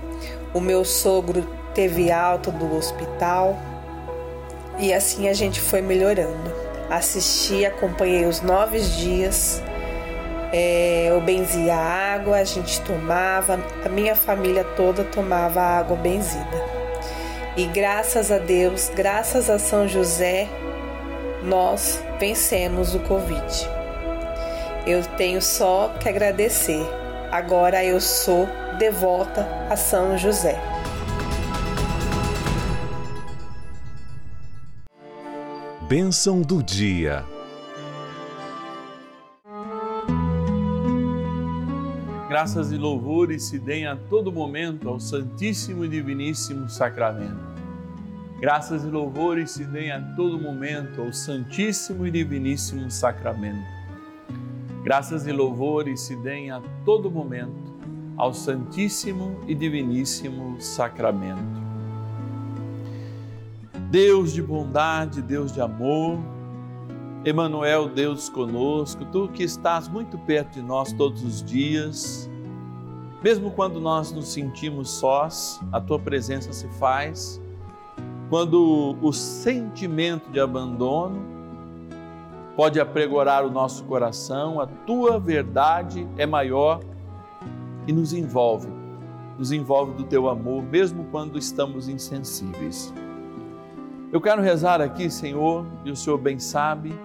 O 0.54 0.60
meu 0.60 0.84
sogro 0.84 1.46
teve 1.74 2.12
alta 2.12 2.50
do 2.50 2.76
hospital 2.76 3.58
e 4.80 4.94
assim 4.94 5.28
a 5.28 5.34
gente 5.34 5.60
foi 5.60 5.82
melhorando 5.82 6.66
assisti, 6.90 7.66
acompanhei 7.66 8.26
os 8.26 8.42
nove 8.42 8.80
dias. 8.80 9.62
É, 10.52 11.08
eu 11.10 11.20
benzia 11.22 11.76
água, 11.76 12.38
a 12.38 12.44
gente 12.44 12.80
tomava, 12.82 13.60
a 13.84 13.90
minha 13.90 14.16
família 14.16 14.64
toda 14.64 15.04
tomava 15.04 15.60
água 15.62 15.98
benzida. 15.98 16.85
E 17.58 17.66
graças 17.68 18.32
a 18.34 18.38
Deus, 18.38 18.92
graças 18.94 19.50
a 19.50 19.58
São 19.58 19.88
José, 19.88 20.50
nós 21.42 22.04
vencemos 22.20 22.94
o 22.94 23.00
Covid. 23.00 23.46
Eu 24.86 25.02
tenho 25.16 25.42
só 25.42 25.88
que 25.98 26.10
agradecer. 26.10 26.86
Agora 27.32 27.82
eu 27.82 28.02
sou 28.02 28.46
devota 28.78 29.48
a 29.70 29.78
São 29.78 30.18
José. 30.18 30.62
Bênção 35.88 36.42
do 36.42 36.62
dia. 36.62 37.24
Graças 42.28 42.74
e 42.74 42.78
louvores 42.78 43.44
se 43.44 43.58
deem 43.58 43.88
a 43.88 43.96
todo 43.96 44.30
momento 44.30 44.90
ao 44.90 45.00
Santíssimo 45.00 45.86
e 45.86 45.88
Diviníssimo 45.88 46.70
Sacramento. 46.70 47.45
Graças 48.40 48.84
e 48.84 48.88
louvores 48.88 49.52
se 49.52 49.64
deem 49.64 49.92
a 49.92 50.02
todo 50.14 50.38
momento 50.38 51.02
ao 51.02 51.14
Santíssimo 51.14 52.06
e 52.06 52.12
Diviníssimo 52.12 52.92
Sacramento. 52.92 53.66
Graças 54.84 55.26
e 55.26 55.32
louvores 55.32 56.02
se 56.02 56.18
deem 56.18 56.52
a 56.52 56.62
todo 56.84 57.10
momento 57.10 57.74
ao 58.18 58.34
Santíssimo 58.34 59.40
e 59.48 59.56
Diviníssimo 59.56 60.60
Sacramento. 60.60 61.64
Deus 63.90 64.34
de 64.34 64.42
bondade, 64.42 65.22
Deus 65.22 65.54
de 65.54 65.62
amor, 65.62 66.20
Emanuel, 67.24 67.88
Deus 67.88 68.28
conosco, 68.28 69.06
tu 69.06 69.30
que 69.30 69.44
estás 69.44 69.88
muito 69.88 70.18
perto 70.18 70.56
de 70.56 70.62
nós 70.62 70.92
todos 70.92 71.24
os 71.24 71.42
dias, 71.42 72.30
mesmo 73.24 73.50
quando 73.52 73.80
nós 73.80 74.12
nos 74.12 74.28
sentimos 74.28 74.90
sós, 74.90 75.60
a 75.72 75.80
tua 75.80 75.98
presença 75.98 76.52
se 76.52 76.68
faz. 76.78 77.42
Quando 78.30 78.98
o 79.02 79.14
sentimento 79.14 80.32
de 80.32 80.40
abandono 80.40 81.22
pode 82.56 82.80
apregorar 82.80 83.46
o 83.46 83.52
nosso 83.52 83.84
coração, 83.84 84.60
a 84.60 84.66
tua 84.66 85.20
verdade 85.20 86.08
é 86.18 86.26
maior 86.26 86.80
e 87.86 87.94
nos 87.94 88.14
envolve, 88.14 88.68
nos 89.38 89.52
envolve 89.52 89.94
do 89.94 90.04
teu 90.04 90.28
amor, 90.28 90.64
mesmo 90.64 91.06
quando 91.12 91.38
estamos 91.38 91.88
insensíveis. 91.88 92.92
Eu 94.12 94.20
quero 94.20 94.42
rezar 94.42 94.82
aqui, 94.82 95.10
Senhor, 95.10 95.66
e 95.84 95.92
o 95.92 95.96
Senhor 95.96 96.18
bem 96.18 96.40
sabe, 96.40 96.98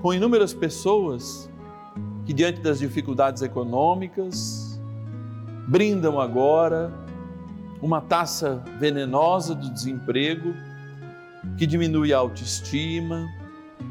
com 0.00 0.12
inúmeras 0.12 0.52
pessoas 0.52 1.48
que, 2.24 2.32
diante 2.32 2.60
das 2.60 2.78
dificuldades 2.78 3.42
econômicas, 3.42 4.80
brindam 5.68 6.18
agora 6.18 6.92
uma 7.82 8.00
taça 8.00 8.62
venenosa 8.78 9.54
do 9.54 9.70
desemprego 9.70 10.54
que 11.56 11.66
diminui 11.66 12.12
a 12.12 12.18
autoestima, 12.18 13.26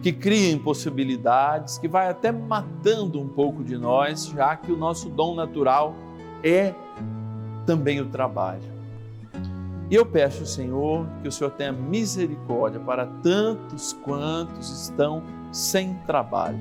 que 0.01 0.13
cria 0.13 0.51
impossibilidades, 0.51 1.77
que 1.77 1.87
vai 1.87 2.09
até 2.09 2.31
matando 2.31 3.19
um 3.19 3.27
pouco 3.27 3.63
de 3.63 3.77
nós, 3.77 4.27
já 4.27 4.55
que 4.55 4.71
o 4.71 4.77
nosso 4.77 5.09
dom 5.09 5.35
natural 5.35 5.95
é 6.43 6.73
também 7.65 7.99
o 7.99 8.05
trabalho. 8.05 8.79
E 9.89 9.95
eu 9.95 10.05
peço, 10.05 10.45
Senhor, 10.45 11.07
que 11.21 11.27
o 11.27 11.31
Senhor 11.31 11.49
tenha 11.51 11.71
misericórdia 11.71 12.79
para 12.79 13.07
tantos 13.07 13.93
quantos 14.03 14.83
estão 14.83 15.23
sem 15.51 15.95
trabalho, 16.05 16.59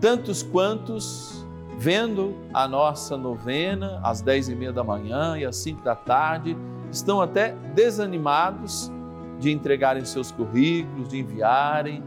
tantos 0.00 0.42
quantos, 0.42 1.44
vendo 1.78 2.34
a 2.52 2.66
nossa 2.66 3.16
novena 3.16 4.00
às 4.02 4.20
dez 4.20 4.48
e 4.48 4.54
meia 4.54 4.72
da 4.72 4.82
manhã 4.82 5.38
e 5.38 5.46
às 5.46 5.56
cinco 5.56 5.80
da 5.82 5.94
tarde, 5.94 6.58
estão 6.90 7.20
até 7.20 7.54
desanimados 7.72 8.90
de 9.38 9.52
entregarem 9.52 10.04
seus 10.04 10.32
currículos, 10.32 11.08
de 11.08 11.20
enviarem, 11.20 12.02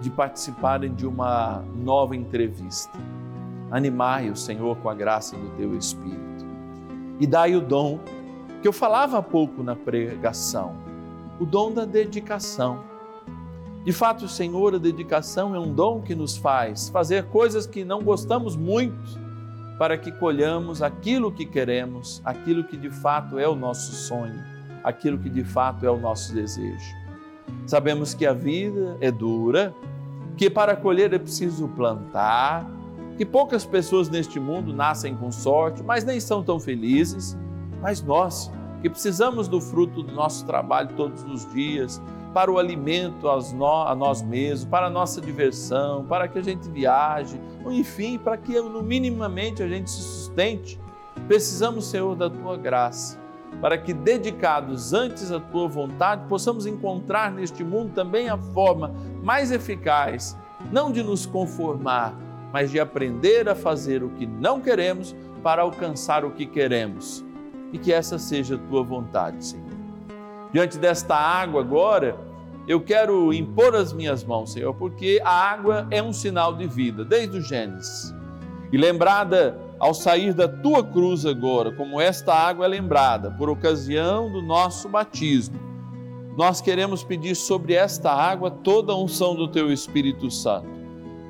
de 0.00 0.10
participarem 0.10 0.92
de 0.92 1.06
uma 1.06 1.62
nova 1.76 2.16
entrevista. 2.16 2.98
Animai 3.70 4.28
o 4.28 4.34
Senhor 4.34 4.76
com 4.78 4.90
a 4.90 4.94
graça 4.94 5.36
do 5.36 5.50
teu 5.50 5.78
Espírito 5.78 6.44
e 7.20 7.26
dai 7.26 7.54
o 7.54 7.60
dom 7.60 8.00
que 8.60 8.66
eu 8.66 8.72
falava 8.72 9.18
há 9.18 9.22
pouco 9.22 9.62
na 9.62 9.76
pregação, 9.76 10.74
o 11.38 11.46
dom 11.46 11.72
da 11.72 11.84
dedicação. 11.84 12.80
De 13.84 13.92
fato, 13.92 14.28
Senhor, 14.28 14.74
a 14.74 14.78
dedicação 14.78 15.54
é 15.56 15.58
um 15.58 15.74
dom 15.74 16.00
que 16.00 16.14
nos 16.14 16.36
faz 16.36 16.88
fazer 16.88 17.24
coisas 17.24 17.66
que 17.66 17.84
não 17.84 18.02
gostamos 18.02 18.54
muito, 18.54 19.20
para 19.76 19.98
que 19.98 20.12
colhamos 20.12 20.82
aquilo 20.82 21.32
que 21.32 21.44
queremos, 21.44 22.22
aquilo 22.24 22.62
que 22.62 22.76
de 22.76 22.90
fato 22.90 23.38
é 23.38 23.48
o 23.48 23.56
nosso 23.56 23.92
sonho. 23.92 24.52
aquilo 24.84 25.18
que 25.18 25.30
de 25.30 25.44
fato 25.44 25.86
é 25.86 25.90
o 25.90 25.96
nosso 25.96 26.34
desejo. 26.34 26.94
Sabemos 27.66 28.14
que 28.14 28.26
a 28.26 28.32
vida 28.32 28.96
é 29.00 29.10
dura, 29.10 29.74
que 30.36 30.50
para 30.50 30.74
colher 30.74 31.12
é 31.12 31.18
preciso 31.18 31.68
plantar, 31.68 32.68
que 33.16 33.24
poucas 33.24 33.64
pessoas 33.64 34.08
neste 34.08 34.40
mundo 34.40 34.72
nascem 34.72 35.14
com 35.14 35.30
sorte, 35.30 35.82
mas 35.82 36.04
nem 36.04 36.18
são 36.18 36.42
tão 36.42 36.58
felizes. 36.58 37.36
Mas 37.80 38.02
nós, 38.02 38.50
que 38.80 38.90
precisamos 38.90 39.48
do 39.48 39.60
fruto 39.60 40.02
do 40.02 40.12
nosso 40.12 40.44
trabalho 40.46 40.90
todos 40.96 41.22
os 41.24 41.50
dias, 41.52 42.00
para 42.32 42.50
o 42.50 42.58
alimento 42.58 43.28
a 43.28 43.94
nós 43.94 44.22
mesmos, 44.22 44.64
para 44.64 44.86
a 44.86 44.90
nossa 44.90 45.20
diversão, 45.20 46.04
para 46.04 46.26
que 46.26 46.38
a 46.38 46.42
gente 46.42 46.68
viaje, 46.68 47.40
enfim, 47.66 48.18
para 48.18 48.36
que 48.36 48.60
no 48.60 48.82
minimamente 48.82 49.62
a 49.62 49.68
gente 49.68 49.90
se 49.90 50.02
sustente. 50.02 50.80
Precisamos, 51.28 51.86
Senhor, 51.86 52.16
da 52.16 52.28
tua 52.28 52.56
graça, 52.56 53.18
para 53.60 53.76
que 53.76 53.92
dedicados 53.92 54.92
antes 54.92 55.30
à 55.30 55.38
tua 55.38 55.68
vontade, 55.68 56.26
possamos 56.28 56.66
encontrar 56.66 57.30
neste 57.30 57.62
mundo 57.62 57.92
também 57.92 58.28
a 58.28 58.36
forma 58.36 58.92
mais 59.22 59.52
eficaz, 59.52 60.36
não 60.70 60.90
de 60.90 61.02
nos 61.02 61.26
conformar, 61.26 62.14
mas 62.52 62.70
de 62.70 62.80
aprender 62.80 63.48
a 63.48 63.54
fazer 63.54 64.02
o 64.02 64.10
que 64.10 64.26
não 64.26 64.60
queremos 64.60 65.14
para 65.42 65.62
alcançar 65.62 66.24
o 66.24 66.30
que 66.30 66.46
queremos. 66.46 67.24
E 67.72 67.78
que 67.78 67.92
essa 67.92 68.18
seja 68.18 68.56
a 68.56 68.58
tua 68.58 68.82
vontade, 68.82 69.44
Senhor. 69.44 69.71
Diante 70.52 70.78
desta 70.78 71.16
água 71.16 71.62
agora, 71.62 72.14
eu 72.68 72.78
quero 72.78 73.32
impor 73.32 73.74
as 73.74 73.92
minhas 73.92 74.22
mãos, 74.22 74.52
Senhor, 74.52 74.74
porque 74.74 75.20
a 75.24 75.30
água 75.30 75.86
é 75.90 76.02
um 76.02 76.12
sinal 76.12 76.54
de 76.54 76.66
vida, 76.66 77.04
desde 77.04 77.38
o 77.38 77.40
Gênesis. 77.40 78.14
E 78.70 78.76
lembrada 78.76 79.58
ao 79.80 79.94
sair 79.94 80.34
da 80.34 80.46
tua 80.46 80.84
cruz 80.84 81.24
agora, 81.24 81.72
como 81.72 81.98
esta 81.98 82.34
água 82.34 82.66
é 82.66 82.68
lembrada 82.68 83.30
por 83.30 83.48
ocasião 83.48 84.30
do 84.30 84.42
nosso 84.42 84.90
batismo, 84.90 85.58
nós 86.36 86.60
queremos 86.60 87.02
pedir 87.02 87.34
sobre 87.34 87.74
esta 87.74 88.12
água 88.12 88.50
toda 88.50 88.92
a 88.92 88.96
unção 88.96 89.34
do 89.34 89.48
teu 89.48 89.72
Espírito 89.72 90.30
Santo, 90.30 90.68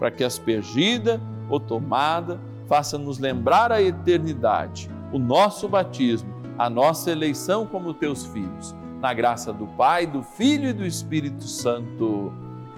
para 0.01 0.11
que 0.11 0.25
aspergida 0.25 1.21
ou 1.49 1.61
tomada 1.61 2.41
faça 2.67 2.99
nos 2.99 3.19
lembrar 3.19 3.71
a 3.71 3.81
eternidade, 3.81 4.91
o 5.13 5.19
nosso 5.19 5.69
batismo, 5.69 6.33
a 6.59 6.69
nossa 6.69 7.11
eleição 7.11 7.67
como 7.67 7.95
teus 7.95 8.27
filhos 8.27 8.82
na 9.03 9.13
graça 9.13 9.53
do 9.53 9.67
Pai, 9.67 10.07
do 10.07 10.23
Filho 10.23 10.69
e 10.69 10.73
do 10.73 10.87
Espírito 10.87 11.43
Santo. 11.43 12.33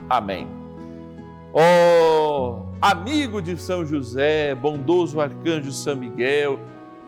Amém. 0.08 0.48
Oh, 1.52 2.62
amigo 2.80 3.42
de 3.42 3.58
São 3.58 3.84
José, 3.84 4.54
bondoso 4.54 5.20
arcanjo 5.20 5.70
São 5.70 5.94
Miguel, 5.94 6.58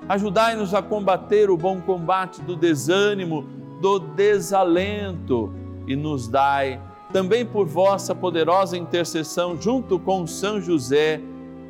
ajudai-nos 0.07 0.75
a 0.75 0.83
combater 0.83 1.49
o 1.49 1.57
bom 1.57 1.81
combate 1.81 2.43
do 2.43 2.55
desânimo, 2.55 3.47
do 3.81 3.99
desalento 3.99 5.51
e 5.87 5.97
nos 5.97 6.29
dai 6.29 6.79
também 7.11 7.47
por 7.47 7.67
vossa 7.67 8.15
poderosa 8.15 8.77
intercessão 8.77 9.61
junto 9.61 9.99
com 9.99 10.27
São 10.27 10.61
José 10.61 11.23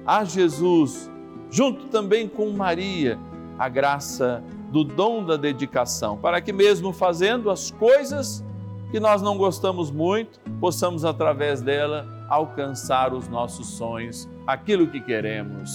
a 0.04 0.24
Jesus, 0.24 1.08
junto 1.48 1.86
também 1.86 2.26
com 2.26 2.50
Maria, 2.50 3.16
a 3.56 3.68
graça 3.68 4.42
do 4.76 4.84
dom 4.84 5.24
da 5.24 5.38
dedicação, 5.38 6.18
para 6.18 6.38
que, 6.38 6.52
mesmo 6.52 6.92
fazendo 6.92 7.50
as 7.50 7.70
coisas 7.70 8.44
que 8.90 9.00
nós 9.00 9.22
não 9.22 9.38
gostamos 9.38 9.90
muito, 9.90 10.38
possamos, 10.60 11.02
através 11.02 11.62
dela, 11.62 12.06
alcançar 12.28 13.14
os 13.14 13.26
nossos 13.26 13.68
sonhos, 13.68 14.28
aquilo 14.46 14.86
que 14.86 15.00
queremos. 15.00 15.70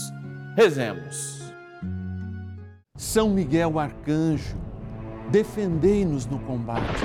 Rezemos. 0.55 1.51
São 2.95 3.31
Miguel 3.31 3.79
Arcanjo, 3.79 4.55
defendei-nos 5.31 6.27
no 6.27 6.37
combate. 6.37 7.01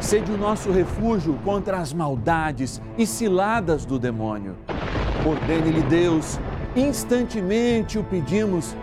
Sede 0.00 0.32
o 0.32 0.36
nosso 0.36 0.72
refúgio 0.72 1.38
contra 1.44 1.78
as 1.78 1.92
maldades 1.92 2.82
e 2.98 3.06
ciladas 3.06 3.84
do 3.84 4.00
demônio. 4.00 4.56
Ordene-lhe 5.24 5.82
Deus, 5.82 6.40
instantemente 6.74 8.00
o 8.00 8.02
pedimos, 8.02 8.74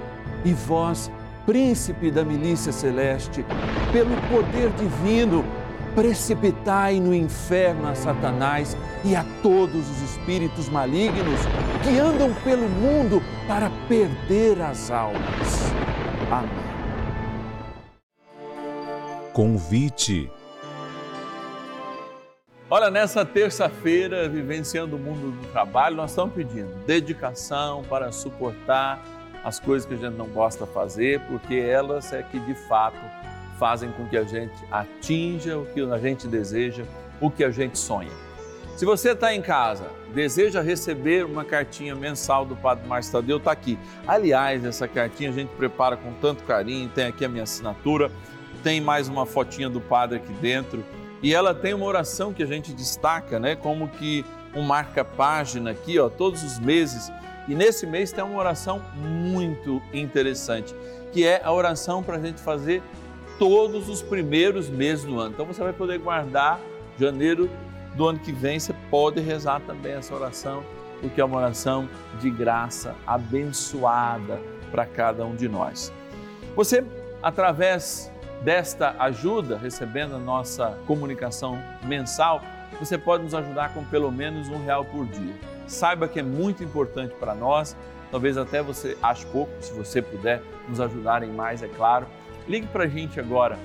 e 0.45 0.53
vós, 0.53 1.11
príncipe 1.47 2.11
da 2.11 2.25
milícia 2.25 2.73
celeste, 2.73 3.45
pelo 3.93 4.13
poder 4.29 4.69
divino, 4.71 5.45
precipitai 5.95 6.99
no 6.99 7.15
inferno 7.15 7.87
a 7.87 7.95
Satanás 7.95 8.75
e 9.05 9.15
a 9.15 9.25
todos 9.41 9.89
os 9.89 10.01
espíritos 10.01 10.67
malignos 10.67 11.39
que 11.85 11.97
andam 11.97 12.33
pelo 12.43 12.67
mundo 12.67 13.23
para 13.47 13.71
perder 13.87 14.61
as 14.61 14.91
almas. 14.91 15.71
Amém. 16.29 16.49
Convite. 19.31 20.29
Olha, 22.69 22.91
nessa 22.91 23.23
terça-feira, 23.23 24.27
vivenciando 24.27 24.97
o 24.97 24.99
mundo 24.99 25.31
do 25.31 25.47
trabalho, 25.53 25.95
nós 25.95 26.11
estamos 26.11 26.35
pedindo 26.35 26.75
dedicação 26.85 27.83
para 27.83 28.11
suportar 28.11 29.01
as 29.43 29.59
coisas 29.59 29.87
que 29.87 29.93
a 29.93 29.97
gente 29.97 30.15
não 30.17 30.27
gosta 30.27 30.65
de 30.65 30.71
fazer, 30.71 31.19
porque 31.21 31.55
elas 31.55 32.11
é 32.13 32.21
que 32.23 32.39
de 32.39 32.53
fato 32.53 32.99
fazem 33.57 33.91
com 33.91 34.05
que 34.07 34.17
a 34.17 34.23
gente 34.23 34.53
atinja 34.71 35.57
o 35.57 35.65
que 35.65 35.81
a 35.81 35.97
gente 35.97 36.27
deseja, 36.27 36.83
o 37.19 37.29
que 37.29 37.43
a 37.43 37.49
gente 37.49 37.77
sonha. 37.77 38.11
Se 38.75 38.85
você 38.85 39.11
está 39.11 39.33
em 39.33 39.41
casa, 39.41 39.89
deseja 40.13 40.61
receber 40.61 41.25
uma 41.25 41.43
cartinha 41.43 41.95
mensal 41.95 42.45
do 42.45 42.55
Padre 42.55 42.87
Márcio 42.87 43.13
Tadeu, 43.13 43.37
está 43.37 43.51
aqui. 43.51 43.77
Aliás, 44.07 44.63
essa 44.63 44.87
cartinha 44.87 45.31
a 45.31 45.33
gente 45.33 45.49
prepara 45.49 45.97
com 45.97 46.13
tanto 46.13 46.43
carinho, 46.43 46.87
tem 46.89 47.05
aqui 47.05 47.25
a 47.25 47.29
minha 47.29 47.43
assinatura, 47.43 48.11
tem 48.63 48.79
mais 48.79 49.07
uma 49.07 49.25
fotinha 49.25 49.67
do 49.67 49.81
Padre 49.81 50.17
aqui 50.17 50.31
dentro 50.33 50.83
e 51.23 51.33
ela 51.33 51.53
tem 51.55 51.73
uma 51.73 51.85
oração 51.85 52.31
que 52.31 52.43
a 52.43 52.45
gente 52.45 52.71
destaca, 52.73 53.39
né? 53.39 53.55
Como 53.55 53.87
que 53.87 54.23
um 54.53 54.61
marca-página 54.61 55.71
aqui, 55.71 55.97
ó, 55.99 56.09
todos 56.09 56.43
os 56.43 56.59
meses 56.59 57.11
e 57.47 57.55
nesse 57.55 57.87
mês 57.87 58.11
tem 58.11 58.23
uma 58.23 58.37
oração 58.37 58.81
muito 58.95 59.81
interessante, 59.93 60.75
que 61.13 61.25
é 61.25 61.41
a 61.43 61.51
oração 61.51 62.03
para 62.03 62.17
a 62.17 62.19
gente 62.19 62.41
fazer 62.41 62.83
todos 63.39 63.87
os 63.87 64.01
primeiros 64.01 64.69
meses 64.69 65.05
do 65.05 65.19
ano. 65.19 65.33
Então 65.33 65.45
você 65.45 65.63
vai 65.63 65.71
poder 65.71 65.99
guardar 65.99 66.59
janeiro 66.99 67.49
do 67.95 68.07
ano 68.07 68.19
que 68.19 68.31
vem, 68.31 68.59
você 68.59 68.73
pode 68.89 69.21
rezar 69.21 69.61
também 69.61 69.93
essa 69.93 70.13
oração, 70.13 70.63
porque 70.99 71.21
é 71.21 71.25
uma 71.25 71.37
oração 71.37 71.87
de 72.19 72.29
graça, 72.29 72.95
abençoada 73.05 74.41
para 74.71 74.85
cada 74.85 75.25
um 75.25 75.35
de 75.35 75.47
nós. 75.47 75.93
Você, 76.55 76.83
através 77.23 78.11
desta 78.41 78.95
ajuda, 78.99 79.57
recebendo 79.57 80.15
a 80.15 80.19
nossa 80.19 80.77
comunicação 80.85 81.57
mensal, 81.85 82.41
você 82.79 82.97
pode 82.97 83.23
nos 83.23 83.33
ajudar 83.33 83.73
com 83.73 83.83
pelo 83.85 84.11
menos 84.11 84.49
um 84.49 84.63
real 84.63 84.83
por 84.83 85.05
dia 85.05 85.56
saiba 85.67 86.07
que 86.07 86.19
é 86.19 86.23
muito 86.23 86.63
importante 86.63 87.13
para 87.19 87.35
nós. 87.35 87.75
Talvez 88.09 88.37
até 88.37 88.61
você 88.61 88.97
ache 89.03 89.25
pouco, 89.27 89.51
se 89.59 89.73
você 89.73 90.01
puder 90.01 90.41
nos 90.67 90.79
ajudar 90.79 91.23
em 91.23 91.31
mais, 91.31 91.61
é 91.61 91.67
claro. 91.67 92.07
Ligue 92.47 92.67
para 92.67 92.85
a 92.85 92.87
gente 92.87 93.19
agora. 93.19 93.59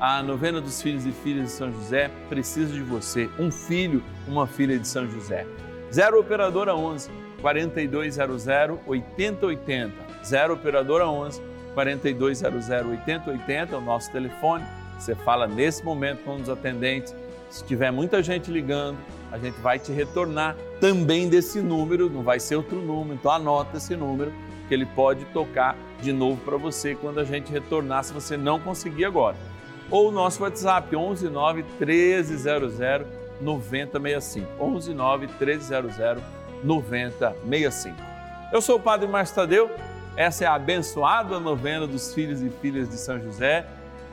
A 0.00 0.22
novena 0.22 0.60
dos 0.60 0.82
filhos 0.82 1.06
e 1.06 1.12
filhas 1.12 1.46
de 1.46 1.52
São 1.52 1.70
José 1.72 2.10
precisa 2.28 2.72
de 2.72 2.82
você, 2.82 3.30
um 3.38 3.50
filho, 3.50 4.02
uma 4.26 4.46
filha 4.46 4.78
de 4.78 4.88
São 4.88 5.08
José. 5.08 5.46
0 5.92 6.18
Operadora 6.18 6.74
11 6.74 7.10
4200 7.40 8.46
8080. 8.86 9.92
0 10.24 10.54
Operadora 10.54 11.06
11 11.06 11.40
4200 11.74 12.68
8080 12.68 13.74
é 13.74 13.78
o 13.78 13.80
nosso 13.80 14.10
telefone. 14.10 14.64
Você 14.98 15.14
fala 15.14 15.46
nesse 15.46 15.84
momento 15.84 16.24
com 16.24 16.36
os 16.36 16.48
atendentes. 16.48 17.14
Se 17.54 17.62
tiver 17.62 17.92
muita 17.92 18.20
gente 18.20 18.50
ligando, 18.50 18.98
a 19.30 19.38
gente 19.38 19.54
vai 19.60 19.78
te 19.78 19.92
retornar 19.92 20.56
também 20.80 21.28
desse 21.28 21.60
número, 21.60 22.10
não 22.10 22.20
vai 22.20 22.40
ser 22.40 22.56
outro 22.56 22.80
número, 22.80 23.14
então 23.14 23.30
anota 23.30 23.76
esse 23.76 23.94
número 23.94 24.32
que 24.66 24.74
ele 24.74 24.84
pode 24.84 25.24
tocar 25.26 25.76
de 26.02 26.12
novo 26.12 26.40
para 26.40 26.56
você 26.56 26.96
quando 26.96 27.20
a 27.20 27.24
gente 27.24 27.52
retornar, 27.52 28.02
se 28.02 28.12
você 28.12 28.36
não 28.36 28.58
conseguir 28.58 29.04
agora. 29.04 29.36
Ou 29.88 30.08
o 30.08 30.10
nosso 30.10 30.42
WhatsApp, 30.42 30.96
11 30.96 31.28
9 31.28 31.64
1300 31.78 32.74
9065. 33.40 34.48
11 34.60 34.92
9 34.92 35.26
1300 35.28 35.96
9065. 36.64 37.96
Eu 38.52 38.60
sou 38.60 38.78
o 38.78 38.80
Padre 38.80 39.06
Márcio 39.06 39.36
Tadeu, 39.36 39.70
essa 40.16 40.42
é 40.42 40.46
a 40.48 40.54
abençoada 40.54 41.38
novena 41.38 41.86
dos 41.86 42.12
filhos 42.12 42.42
e 42.42 42.50
filhas 42.50 42.88
de 42.88 42.96
São 42.96 43.20
José. 43.20 43.64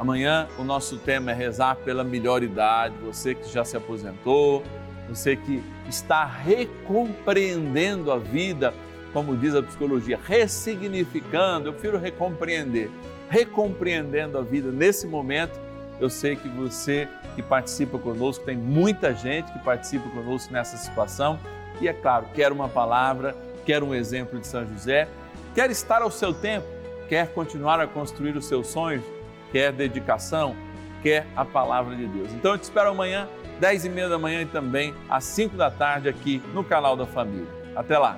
Amanhã 0.02 0.48
o 0.58 0.64
nosso 0.64 0.98
tema 0.98 1.30
é 1.30 1.34
rezar 1.36 1.76
pela 1.76 2.04
melhor 2.04 2.42
idade, 2.42 2.96
você 3.04 3.36
que 3.36 3.48
já 3.48 3.64
se 3.64 3.78
aposentou, 3.78 4.64
você 5.08 5.36
que 5.36 5.64
está 5.88 6.26
recompreendendo 6.26 8.12
a 8.12 8.18
vida, 8.18 8.74
como 9.14 9.38
diz 9.38 9.54
a 9.54 9.62
psicologia, 9.62 10.20
ressignificando, 10.26 11.70
eu 11.70 11.74
prefiro 11.74 12.00
recompreender, 12.00 12.90
recompreendendo 13.30 14.40
a 14.40 14.42
vida 14.42 14.72
nesse 14.72 15.06
momento. 15.06 15.60
Eu 16.00 16.10
sei 16.10 16.36
que 16.36 16.50
você 16.50 17.08
que 17.36 17.44
participa 17.44 18.00
conosco, 18.00 18.44
tem 18.44 18.58
muita 18.58 19.14
gente 19.14 19.54
que 19.54 19.60
participa 19.60 20.10
conosco 20.10 20.52
nessa 20.52 20.78
situação, 20.78 21.40
e 21.80 21.88
é 21.88 21.94
claro, 21.94 22.26
quer 22.34 22.52
uma 22.52 22.68
palavra, 22.68 23.36
quer 23.68 23.84
um 23.84 23.94
exemplo 23.94 24.40
de 24.40 24.48
São 24.48 24.66
José, 24.66 25.08
quer 25.54 25.70
estar 25.70 26.02
ao 26.02 26.10
seu 26.10 26.34
tempo, 26.34 26.66
quer 27.08 27.32
continuar 27.34 27.80
a 27.80 27.86
construir 27.86 28.36
os 28.36 28.46
seus 28.46 28.66
sonhos, 28.66 29.04
quer 29.52 29.72
dedicação, 29.72 30.56
quer 31.02 31.28
a 31.36 31.44
palavra 31.46 31.96
de 31.96 32.06
Deus. 32.08 32.32
Então 32.34 32.52
eu 32.52 32.58
te 32.58 32.64
espero 32.64 32.90
amanhã, 32.90 33.28
10 33.60 33.86
e 33.86 33.90
meia 33.90 34.10
da 34.10 34.18
manhã 34.18 34.42
e 34.42 34.46
também 34.46 34.94
às 35.10 35.24
5 35.26 35.56
da 35.56 35.70
tarde 35.70 36.10
aqui 36.10 36.42
no 36.54 36.64
canal 36.64 36.96
da 36.96 37.06
Família. 37.06 37.48
Até 37.76 37.98
lá! 37.98 38.18